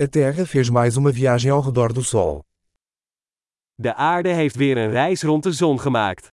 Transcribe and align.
A 0.00 0.06
Terra 0.06 0.46
fez 0.46 0.70
mais 0.70 0.96
uma 0.96 1.10
viagem 1.10 1.50
ao 1.50 1.60
redor 1.60 1.92
do 1.92 2.04
Sol. 2.04 2.44
De 3.74 3.94
aarde 3.94 4.28
heeft 4.28 4.56
weer 4.56 4.76
een 4.76 4.90
reis 4.90 5.22
rond 5.22 5.42
de 5.42 5.52
zon 5.52 5.80
gemaakt. 5.80 6.28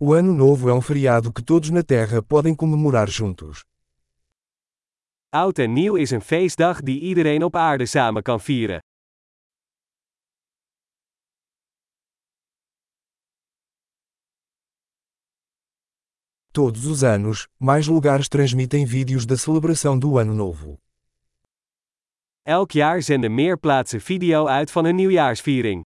O 0.00 0.14
Ano 0.14 0.32
Novo 0.32 0.68
é 0.70 0.72
um 0.72 0.80
feriado 0.80 1.30
que 1.30 1.42
todos 1.42 1.70
na 1.70 1.82
Terra 1.82 2.22
podem 2.22 2.56
comemorar 2.56 3.08
juntos. 3.08 3.64
Oud 5.28 5.58
en 5.58 5.72
nieuw 5.72 5.94
is 5.94 6.10
een 6.10 6.22
feestdag 6.22 6.80
die 6.80 7.00
iedereen 7.00 7.42
op 7.42 7.56
aarde 7.56 7.86
samen 7.86 8.22
kan 8.22 8.40
vieren. 8.40 8.80
Todos 16.54 16.84
os 16.84 17.02
anos, 17.02 17.48
mais 17.58 17.86
lugares 17.86 18.28
transmitem 18.28 18.84
vídeos 18.84 19.24
da 19.24 19.38
celebração 19.38 19.98
do 19.98 20.18
Ano 20.18 20.34
Novo. 20.34 20.78
Elk 22.42 22.74
jaar 22.74 23.02
zenden 23.02 23.34
meer 23.34 23.58
plaatsen 23.58 24.00
video 24.00 24.46
uit 24.46 24.70
van 24.70 24.84
hun 24.84 24.94
nieuwjaarsviering. 24.94 25.82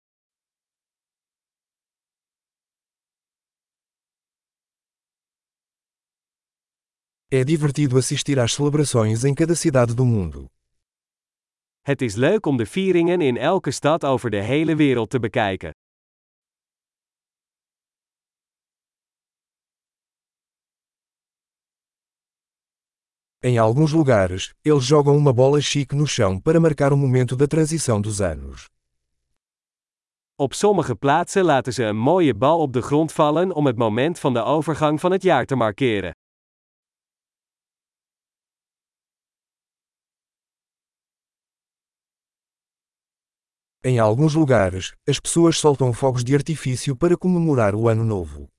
É 7.29 7.45
divertido 7.45 7.99
assistir 7.99 8.39
às 8.39 8.55
celebrações 8.55 9.25
em 9.25 9.35
cada 9.35 9.55
cidade 9.55 9.95
do 9.95 10.07
mundo. 10.07 10.47
Het 11.83 12.03
is 12.03 12.15
leuk 12.15 12.47
om 12.47 12.57
de 12.57 12.67
vieringen 12.67 13.21
in 13.21 13.37
elke 13.37 13.71
stad 13.71 14.05
over 14.05 14.31
de 14.31 14.41
hele 14.41 14.77
wereld 14.77 15.11
te 15.11 15.19
bekijken. 15.19 15.73
Em 23.47 23.59
alguns 23.59 23.93
lugares, 23.93 24.55
eles 24.65 24.85
jogam 24.85 25.15
uma 25.15 25.31
bola 25.31 25.61
chique 25.61 25.95
no 25.95 26.07
chão 26.07 26.41
para 26.41 26.59
marcar 26.59 26.95
o 26.95 26.97
momento 26.97 27.37
da 27.37 27.47
transição 27.47 28.01
dos 28.01 28.23
anos. 28.23 28.71
Op 30.39 30.55
sommige 30.55 30.95
plaatsen 30.95 31.45
laten 31.45 31.73
ze 31.73 31.85
een 31.85 31.97
mooie 31.97 32.35
bal 32.35 32.61
op 32.61 32.73
de 32.73 32.83
grond 32.83 33.13
vallen 33.13 33.55
om 33.55 33.67
het 33.67 33.77
moment 33.77 34.19
van 34.19 34.33
de 34.33 34.43
overgang 34.43 35.01
van 35.01 35.13
het 35.13 35.23
jaar 35.23 35.45
te 35.47 35.57
markeren. 35.57 36.13
Em 43.81 43.99
alguns 43.99 44.35
lugares, 44.35 44.95
as 45.07 45.21
pessoas 45.21 45.59
soltam 45.59 45.93
fogos 45.93 46.25
de 46.25 46.35
artifício 46.35 46.97
para 46.97 47.17
comemorar 47.17 47.75
o 47.75 47.89
Ano 47.89 48.05
Novo. 48.05 48.54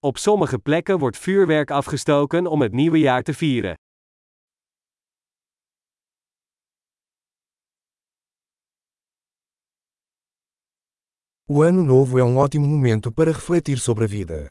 Op 0.00 0.18
sommige 0.18 0.58
plekken 0.58 0.98
wordt 0.98 1.18
vuurwerk 1.18 1.70
afgestoken 1.70 2.46
om 2.46 2.62
het 2.62 2.72
nieuwe 2.72 2.98
jaar 2.98 3.22
te 3.22 3.34
vieren. 3.34 3.74
O 11.50 11.62
Ano 11.62 11.82
Novo 11.82 12.18
é 12.18 12.24
um 12.24 12.38
ótimo 12.38 12.66
momento 12.66 13.10
para 13.10 13.32
refletir 13.32 13.78
sobre 13.78 14.04
a 14.04 14.08
vida. 14.08 14.50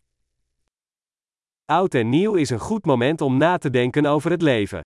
Oud 1.66 1.94
en 1.94 2.10
nieuw 2.10 2.36
is 2.36 2.50
een 2.50 2.60
goed 2.60 2.86
moment 2.86 3.22
om 3.22 3.38
na 3.38 3.58
te 3.58 3.70
denken 3.70 4.06
over 4.06 4.32
het 4.32 4.42
leven. 4.42 4.82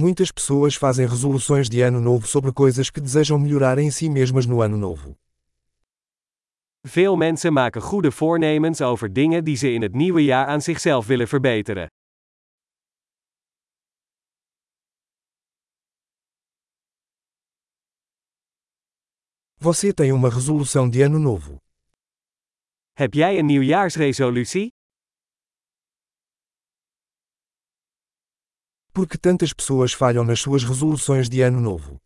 Muitas 0.00 0.32
pessoas 0.32 0.74
fazem 0.76 1.06
resoluções 1.06 1.68
de 1.68 1.82
ano 1.82 2.00
novo 2.00 2.26
sobre 2.26 2.50
coisas 2.52 2.88
que 2.88 3.02
desejam 3.02 3.38
melhorar 3.38 3.78
em 3.78 3.90
si 3.90 4.08
mesmas 4.08 4.46
no 4.46 4.62
ano 4.62 4.78
novo. 4.78 5.14
Veel 6.88 7.16
mensen 7.16 7.52
maken 7.52 7.82
goede 7.82 8.10
voornemens 8.10 8.80
over 8.80 9.12
dingen 9.12 9.44
die 9.44 9.56
ze 9.56 9.72
in 9.72 9.82
het 9.82 9.94
nieuwe 9.94 10.24
jaar 10.24 10.46
aan 10.46 10.60
zichzelf 10.60 11.06
willen 11.06 11.28
verbeteren. 11.28 11.86
Você 19.58 19.92
tem 19.92 20.12
uma 20.12 20.30
resolução 20.30 20.90
de 20.90 21.04
ano 21.04 21.18
novo. 21.18 21.56
Heb 22.92 23.14
jij 23.14 23.38
een 23.38 23.46
nieuwjaarsresolutie? 23.46 24.70
Por 28.92 29.06
que 29.06 29.16
tantas 29.16 29.52
pessoas 29.52 29.92
falham 29.92 30.24
nas 30.24 30.40
suas 30.40 30.64
resoluções 30.64 31.28
de 31.28 31.42
ano 31.42 31.60
novo? 31.60 32.00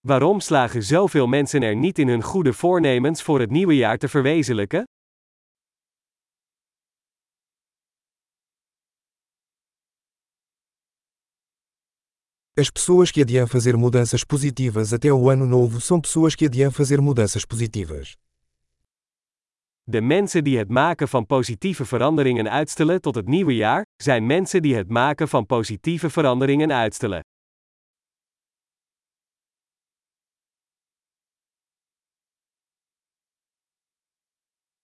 Waarom 0.00 0.40
slagen 0.40 0.82
zoveel 0.82 1.26
mensen 1.26 1.62
er 1.62 1.76
niet 1.76 1.98
in 1.98 2.08
hun 2.08 2.22
goede 2.22 2.52
voornemens 2.52 3.22
voor 3.22 3.40
het 3.40 3.50
nieuwe 3.50 3.76
jaar 3.76 3.98
te 3.98 4.08
verwezenlijken? 4.08 4.84
As 12.58 12.70
pessoas 12.70 13.10
que 13.10 13.22
adiam 13.22 13.46
fazer 13.46 13.76
mudanças 13.76 14.24
positivas 14.24 14.92
até 14.92 15.12
o 15.12 15.28
ano 15.28 15.46
novo 15.46 15.80
são 15.80 16.00
pessoas 16.00 16.34
que 16.34 16.46
adiam 16.46 16.70
fazer 16.70 17.00
mudanças 17.00 17.44
positivas. 17.44 18.16
De 19.90 20.00
mensen 20.00 20.44
die 20.44 20.58
het 20.58 20.68
maken 20.68 21.08
van 21.08 21.26
positieve 21.26 21.84
veranderingen 21.84 22.50
uitstellen 22.50 23.00
tot 23.00 23.14
het 23.14 23.26
nieuwe 23.26 23.54
jaar, 23.54 23.86
zijn 23.96 24.26
mensen 24.26 24.62
die 24.62 24.74
het 24.74 24.88
maken 24.88 25.28
van 25.28 25.46
positieve 25.46 26.10
veranderingen 26.10 26.72
uitstellen. 26.72 27.20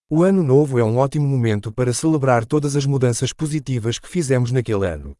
O 0.06 0.24
Ano 0.24 0.42
Novo 0.42 0.78
é 0.78 0.84
um 0.84 0.98
ótimo 0.98 1.26
momento 1.26 1.72
para 1.72 1.92
celebrar 1.92 2.44
todas 2.44 2.74
as 2.74 2.86
mudanças 2.86 3.32
positivas 3.32 3.98
que 3.98 4.08
fizemos 4.08 4.50
naquele 4.50 4.86
ano. 4.92 5.14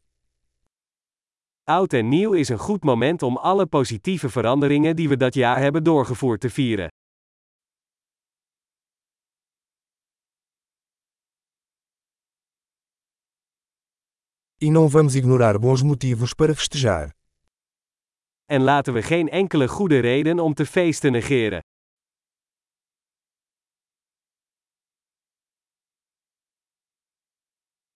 Oud 1.63 1.93
en 1.93 2.09
nieuw 2.09 2.33
is 2.33 2.49
een 2.49 2.59
goed 2.59 2.83
moment 2.83 3.21
om 3.23 3.37
alle 3.37 3.65
positieve 3.65 4.29
veranderingen 4.29 4.95
die 4.95 5.09
we 5.09 5.17
dat 5.17 5.33
jaar 5.33 5.59
hebben 5.59 5.83
doorgevoerd 5.83 6.41
te 6.41 6.49
vieren. 6.49 6.87
E 14.59 14.71
não 14.71 14.87
vamos 14.87 15.15
ignorar 15.15 15.59
bons 15.59 15.83
motivos 15.83 16.33
para 16.33 16.55
festejar. 16.55 17.11
En 18.45 18.61
laten 18.61 18.93
we 18.93 19.01
geen 19.01 19.29
enkele 19.29 19.67
goede 19.67 19.99
reden 19.99 20.39
om 20.39 20.53
te 20.53 20.65
feesten 20.65 21.11
negeren. 21.11 21.61